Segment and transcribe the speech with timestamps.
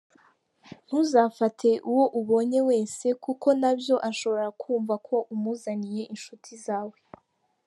[0.85, 6.97] Ntuzafate uwo ubonye wese kuko nabyo ashobora kumva ko umuzaniye inshuti zawe.